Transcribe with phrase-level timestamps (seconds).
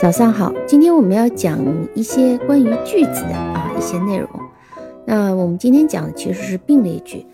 [0.00, 1.58] 早上好，今天我们要讲
[1.94, 4.30] 一些关于句子的啊一些内容。
[5.06, 7.26] 那我们今天讲的其实是并列句。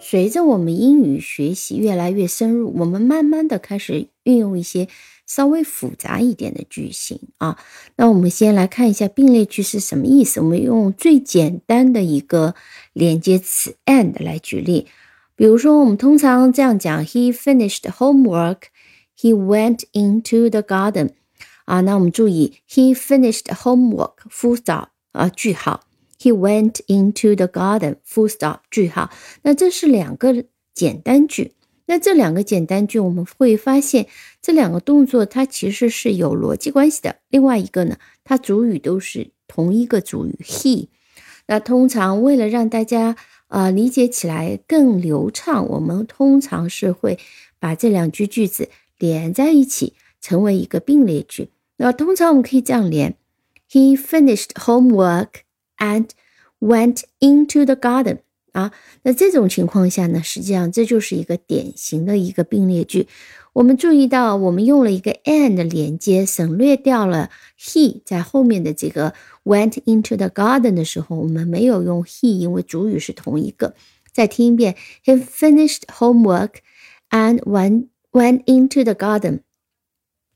[0.00, 4.88] 随着我们英语学习越来越深入，我们慢慢的开始运用一些
[5.26, 7.58] 稍微复杂一点的句型啊。
[7.96, 10.40] 那我们先来看一下并列句是什么意思。
[10.40, 12.54] 我们用最简单的一个
[12.94, 14.86] 连接词 and 来举例。
[15.36, 18.62] 比如说，我们通常这样讲：He finished homework.
[19.14, 21.10] He went into the garden.
[21.68, 24.14] 啊，那我们注意，He finished homework.
[24.30, 24.88] Full stop.
[25.12, 25.82] 啊，句号。
[26.18, 27.96] He went into the garden.
[28.06, 28.60] Full stop.
[28.70, 29.10] 句号。
[29.42, 31.52] 那这是两个简单句。
[31.84, 34.06] 那这两个简单句，我们会发现
[34.40, 37.16] 这两个动作它其实是有逻辑关系的。
[37.28, 40.88] 另外一个呢，它主语都是同一个主语 he。
[41.48, 43.14] 那通常为了让大家
[43.48, 47.18] 啊理解起来更流畅，我们通常是会
[47.58, 51.50] 把这两句句子连在一起，成为一个并列句。
[51.78, 53.16] 那通常我们可以这样连
[53.70, 55.28] ：He finished homework
[55.78, 56.08] and
[56.60, 58.18] went into the garden。
[58.52, 63.06] 啊，那这种情况下呢，实际上这就是一个典型的一个并列句。
[63.52, 73.74] 我们注意到，我们用了一个 and 连接，省略掉了 he 在后面的这个 went into the garden 的时候，我们没有用 he，因为主语是同一个。
[74.12, 76.54] 再听一遍，He finished homework
[77.10, 79.40] and went went into the garden。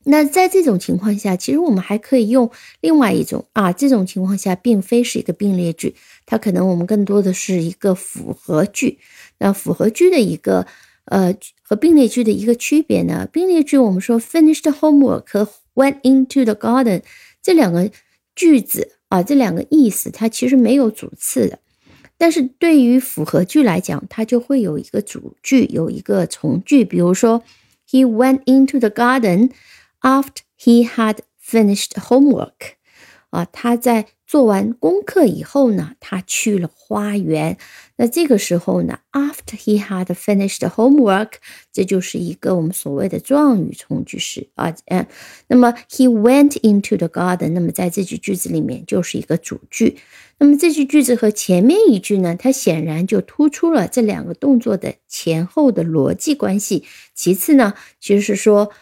[0.04, 2.50] 那在这种情况下，其实我们还可以用
[2.80, 5.94] 另外一种啊，这种情况下并非是一个并列句，
[6.26, 8.98] 它可能我们更多的是一个复合句。
[9.38, 10.66] 那复合句的一个
[11.04, 13.28] 呃和并列句的一个区别呢？
[13.32, 17.02] 并列句我们说 finished homework went into the garden
[17.40, 17.88] 这两个
[18.34, 21.60] 句子啊，这两个意思它其实没有主次的，
[22.18, 26.84] 但是对于复合句来讲，它就会有一个主句，有一个从句。
[26.84, 27.42] 比如说
[27.88, 29.50] ，He went into the garden。
[30.02, 32.74] After he had finished homework，
[33.30, 37.56] 啊，他在做完功课以后呢，他去了花园。
[37.96, 41.34] 那这个时候呢，After he had finished homework，
[41.72, 45.06] 这就是一个我们所谓的状语从句式啊，嗯，
[45.46, 49.98] 那么 he went into the garden，那么在这句句子里面就是一个主句。
[50.38, 56.84] 那么这句句子和前面一句呢，它显然就突出了这两个动作的前后的逻辑关系。
[57.14, 58.72] 其次呢，其实是说。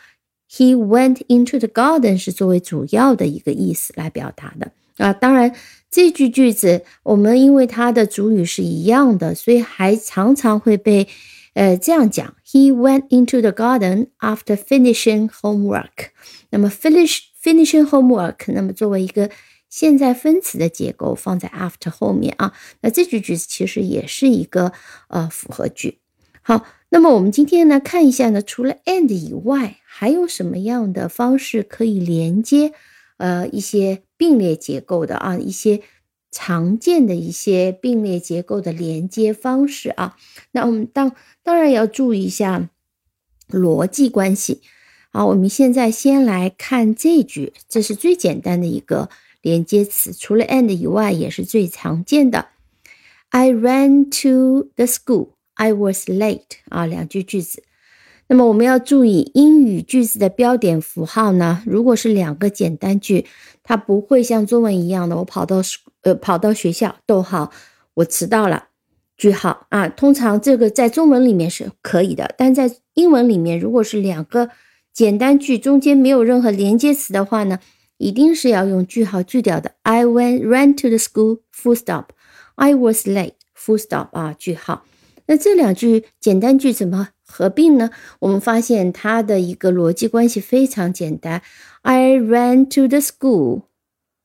[0.52, 5.12] He went into the garden 是作为主要的一个意思来表达的啊。
[5.12, 5.54] 当然，
[5.88, 11.06] 这句句子我们因为它的主语是一样的，所以还常常会被
[11.54, 16.08] 呃这样讲：He went into the garden after finishing homework。
[16.50, 19.30] 那么 finish finishing homework，那么作为一个
[19.68, 22.52] 现在分词的结构放在 after 后面啊。
[22.80, 24.72] 那这句句子其实也是一个
[25.06, 25.98] 呃复合句。
[26.42, 26.66] 好。
[26.92, 32.72] 那么我们今天呢，看一下呢，除了 and 以外，还有什么样的方式可以连接，
[33.16, 35.82] 呃，一些并列结构的啊，一些
[36.30, 40.16] 常见的一些并列结构的连接方式啊。
[40.52, 42.70] 那我们当当然要注意一下
[43.50, 44.62] 逻辑关系。
[45.10, 49.10] 好，我们现在先来看这句，这是最简单的一个
[49.42, 52.46] 连接词，除了 and 以外，也是最常见的。
[53.30, 55.30] I ran to the school.
[55.54, 57.64] I was late 啊，两句句子。
[58.30, 61.64] 那么我们要注意英语句子的标点符号呢？
[61.66, 63.26] 如果是两个简单句，
[63.64, 65.60] 它不会像中文一样的，我跑到
[66.02, 67.50] 呃跑到学校，逗号，
[67.94, 68.68] 我迟到了，
[69.16, 69.88] 句号啊。
[69.88, 74.48] 通常这个在中文里面是可以的，但在英文里面，如果是两个
[74.92, 77.58] 简单句中间没有任何连接词的话呢，
[77.98, 79.72] 一定是要用句号句掉的。
[79.82, 82.10] I went ran to the school full stop.
[82.54, 84.84] I was late full stop 啊，句号。
[85.26, 87.90] 那这两句简单句怎么合并呢？
[88.18, 91.40] 我们发现它的一个逻辑关系非常简单。
[91.82, 93.62] I ran to the school,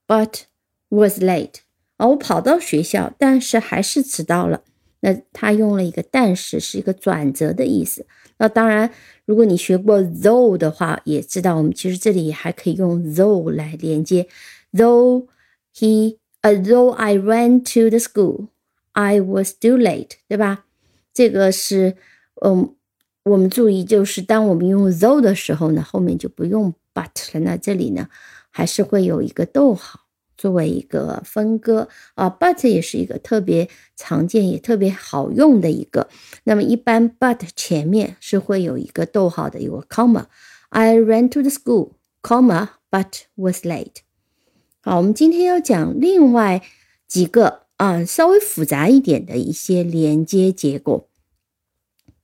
[0.08, 0.42] but
[0.90, 1.60] was late。
[1.98, 4.64] 啊，我跑到学校，但是还是迟到了。
[5.02, 8.06] 那它用了一个但是，是一个转折的意思。
[8.38, 8.92] 那当然，
[9.26, 14.28] 如果你学过 though 的话，也知道我们其实这里还可以用 though 来连接。
[14.74, 15.28] Though
[15.74, 18.48] he, although I ran to the school,
[18.94, 20.66] I was still late，对吧？
[21.14, 21.96] 这个是，
[22.44, 22.76] 嗯，
[23.26, 27.40] 我们注意，就是当我们用 though 的时候呢，后面就不用 but 了。
[27.40, 28.08] 那这里呢，
[28.52, 30.02] 还是会有一个逗号
[30.38, 32.30] 作为一个分割啊。
[32.30, 36.08] but 也是一个特别常见也特别好用的一个。
[36.44, 40.26] 那么一般 but 前面是会有一个逗号的，有个 comma。
[40.70, 44.04] I ran to the school, comma, but was late。
[44.82, 46.62] 好，我们今天要讲另外
[47.08, 47.66] 几个。
[47.78, 51.10] 啊，稍微复杂一点的一些连接结构。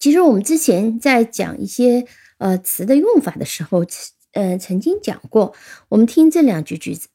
[0.02, 2.04] 其实我们之前在讲一些
[2.40, 3.86] 呃词的用法的时候，
[4.32, 5.54] 呃曾经讲过。
[5.90, 7.08] 我们听这两句句子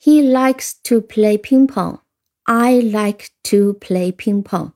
[0.00, 1.98] ：He likes to play ping pong.
[2.44, 4.70] I like to play ping pong.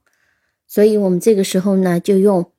[0.67, 2.51] 所以我们这个时候呢，就用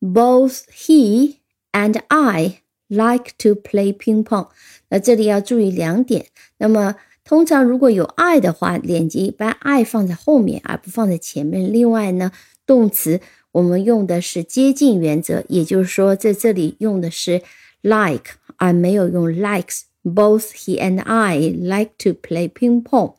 [0.00, 1.38] Both he
[1.72, 4.50] and I like to play ping pong。
[4.88, 6.26] 那这里要注意两点。
[6.58, 11.72] 那么通常如果有 I 的话，连接一般 I 放在后面，而不放在前面。
[11.72, 12.30] 另外呢，
[12.64, 13.20] 动词
[13.51, 17.41] 我们用的是接近原则，也就是说在这里用的是
[17.81, 23.15] like，而没有用 likes。Both he and I like to play ping pong。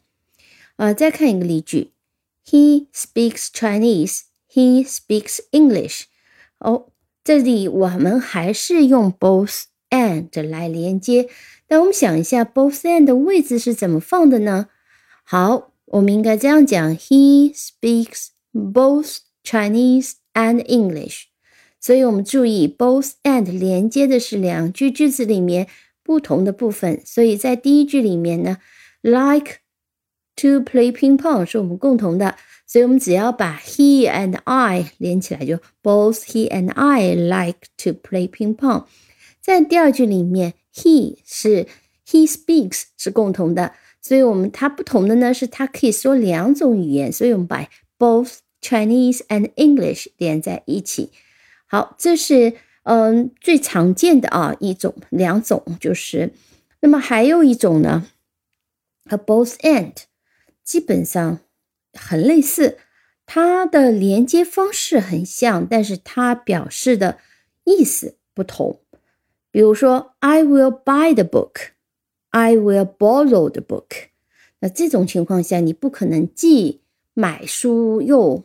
[0.77, 1.91] 呃，再看一个例句：
[2.47, 4.23] He speaks Chinese.
[4.51, 6.05] He speaks English.
[6.59, 6.87] 哦，
[7.23, 11.29] 这里我们还是用 both and 来连接。
[11.69, 14.69] 那我们想一下，both and 的位置是怎么放的呢？
[15.25, 21.24] 好，我们应该这样讲：He speaks both Chinese and English。
[21.80, 25.68] 所以我们注意，both and 连接的是两句句子里面
[26.02, 27.02] 不同的部分。
[27.06, 28.58] 所以在第一句里面呢
[29.02, 29.58] ，like
[30.36, 37.92] to play ping pong 是我们共同的，所以我们只要把 he and I 连起来，就 both he and I like to
[37.92, 38.86] play ping pong。
[39.42, 41.68] 在第二句里面，he 是
[42.08, 47.68] he speaks 是共同的，所以我们它不同的呢是它可以说两种语言，所以我们把
[48.00, 51.12] both Chinese and English 连在一起。
[51.68, 56.32] 好，这是嗯最常见的啊一种两种就是，
[56.80, 58.08] 那么还有一种呢
[59.06, 59.94] 和 both and
[60.64, 61.40] 基本上
[61.94, 62.78] 很类似，
[63.26, 67.18] 它的连接方式很像，但是它表示的
[67.66, 68.80] 意思不同。
[69.52, 71.72] 比如说，I will buy the book,
[72.30, 74.08] I will borrow the book。
[74.60, 76.82] 那这种情况下，你不可能既
[77.14, 78.44] 买书又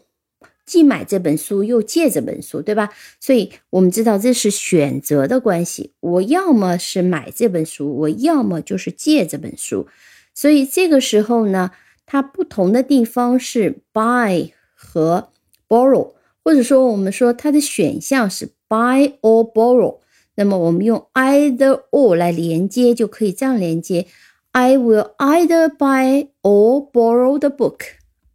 [0.69, 2.91] 既买这本书又借这本书，对吧？
[3.19, 5.95] 所以我们知道这是选择的关系。
[6.01, 9.89] 我要么是买这本书，我要么就是借这本书。
[10.35, 11.71] 所以这个时候呢，
[12.05, 15.31] 它不同的地方是 buy 和
[15.67, 16.13] borrow，
[16.45, 19.99] 或者说我们说它的选项是 buy or borrow。
[20.37, 24.07] 那么我们用 either or 来连接，就可以这样连接
[24.53, 27.81] ：I will either buy or borrow the book.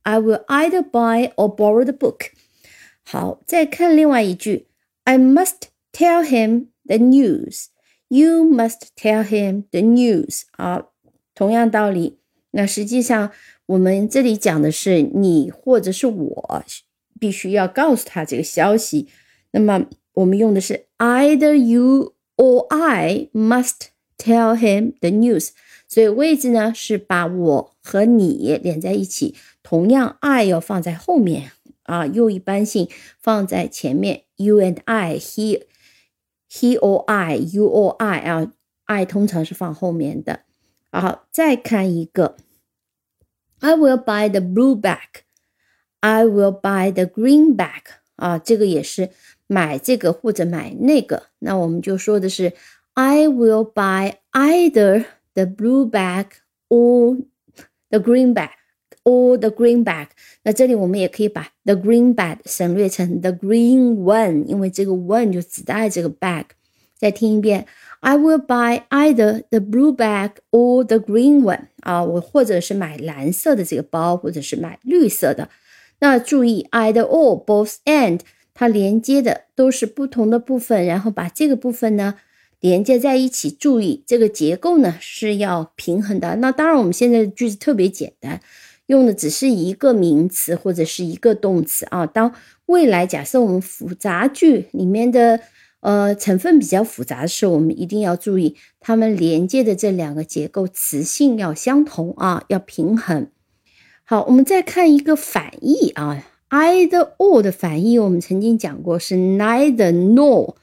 [0.03, 2.31] I will either buy or borrow the book.
[3.03, 4.67] 好，再看另外一句：
[5.05, 7.67] I must tell him the news.
[8.09, 10.43] You must tell him the news.
[10.53, 10.87] 啊，
[11.35, 12.19] 同样道理。
[12.53, 13.31] 那实际上
[13.67, 16.65] 我们这里讲的是你或者是我
[17.21, 19.09] 必须要告诉他这个消息。
[19.51, 25.51] 那么我们用的是 either you or I must tell him the news，
[25.94, 31.52] 所以位置呢是把我和你连在一起，同样 I 要放在后面
[31.84, 34.24] 啊，又一般性放在前面。
[34.36, 35.62] You and I，he
[36.50, 38.52] he or I，you or I 啊
[38.86, 40.40] ，I 通常是放后面的。
[40.92, 42.38] 好，再看一个
[43.60, 47.84] ，I will buy the blue bag，I will buy the green bag
[48.16, 49.12] 啊，这个也是。
[49.46, 52.54] 买这个或者买那个，那我们就说的是
[52.94, 56.27] I will buy either the blue bag
[56.69, 57.19] or
[57.91, 58.51] the green bag
[59.05, 60.09] or the green bag。
[60.43, 66.45] 那这里我们也可以把 the green bag 省略成 the green one，因为这个 one 就指代这个 bag。
[66.97, 67.67] 再听一遍，
[68.01, 71.69] I will buy either the blue bag or the green one。
[71.81, 75.49] 啊，我或者是买蓝色的这个包，或者是买绿色的。
[76.01, 78.21] 那注意 either or both and。
[78.61, 82.17] 它连接的都是不同的部分，然后把这个部分呢
[82.64, 83.52] 连接在一起。
[83.52, 86.38] 注意这个结构呢是要平衡的。
[86.38, 88.40] 那当然，我们现在的句子特别简单，
[88.86, 92.06] 用的只是一个名词或者是一个动词啊。
[92.06, 92.34] 当
[92.68, 95.42] 未来假设我们复杂句里面的
[95.82, 103.28] 呃成分比较复杂的时候，我们一定要注意它们连接的这两个结构词性要相同啊，要平衡。
[104.06, 106.26] 好，我们再看一个反义啊。
[106.50, 110.56] either or 的反义，我们曾经讲过是 neither nor，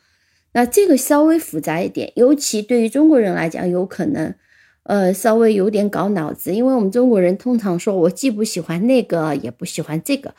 [0.52, 4.34] 那这个稍微复杂一点，尤其对于中国人来讲，有可能
[4.82, 10.34] 呃稍微有点搞脑子，因为我们中国人通常说我既不喜欢那个，也不喜欢这个。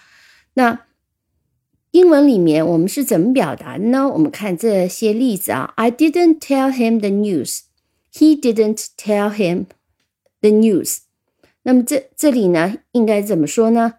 [0.56, 0.82] 那
[1.92, 4.10] 英文里面我们是怎么表达呢？
[4.10, 9.66] 我们看这些例子啊，I didn't tell him the news，he didn't tell him
[10.42, 11.00] the news。
[11.64, 13.96] 那么这这里呢，应该怎么说呢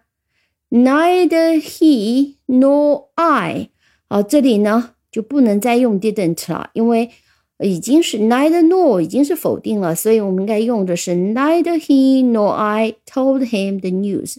[0.69, 3.69] ？Neither he nor I，
[4.09, 7.11] 好，这里呢就不能再用 didn't 了，因为
[7.59, 14.37] 已经是 neither nor 已经是否定了，所以我们应该用的是 neither he nor I told him the news。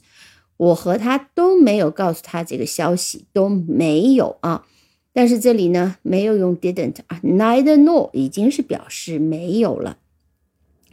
[0.56, 4.66] 我和他都没有告诉他这个消息，都没有啊。
[5.12, 9.98] 但是这里呢没有用 didn't 啊，neither nor 已经是表示没有了。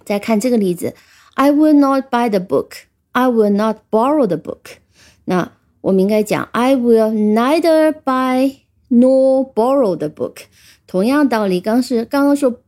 [0.05, 0.93] 再看这个例子
[1.33, 2.83] ，I will not buy the book.
[3.13, 4.77] I will not borrow the book.
[5.25, 8.57] 那我们应该讲 I will neither buy
[8.90, 10.42] nor borrow the book。
[10.87, 12.61] 同样道理，刚是刚刚说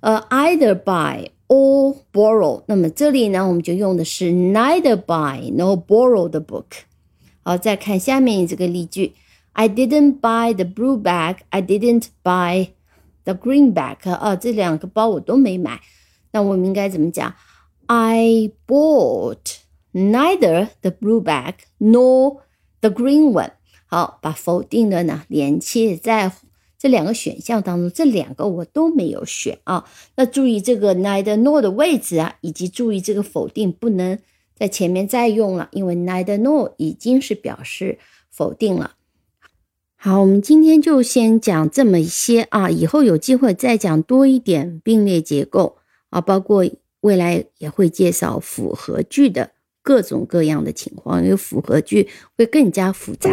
[0.00, 6.64] 呃 either buy or borrow，那么这里呢我们就用的是 neither buy nor borrow the book。
[7.42, 9.12] 好，再看下面这个例句，
[9.52, 11.38] I didn't buy the blue bag.
[11.50, 12.68] I didn't buy
[13.24, 14.10] the green bag.
[14.10, 15.80] 啊，这两个包我都没买。
[16.32, 17.34] 那我们应该怎么讲？
[17.86, 19.56] I bought
[19.92, 22.40] neither the blue bag nor
[22.80, 23.52] the green one。
[23.93, 26.31] 好，把否定的呢连接在
[26.79, 29.85] 这两个选项当中，这两个我都没有选啊。
[30.15, 34.17] 那注意这个 neither nor 的位置啊，以及注意这个否定不能
[34.55, 37.99] 在前面再用了，因为 neither nor 已经是表示
[38.31, 38.95] 否定了。
[39.95, 45.77] 好，我们今天就先讲这么一些啊，以后有机会再讲多一点并列结构。
[46.09, 46.67] 啊，包括
[47.01, 49.51] 未来也会介绍复合句的
[49.83, 53.29] 各种各样的情况，因为复合句会更加复杂。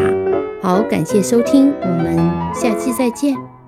[0.60, 2.16] 好，感谢收听，我们
[2.52, 3.59] 下期再见。